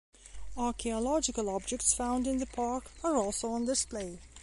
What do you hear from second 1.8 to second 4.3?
found in the park are also on display.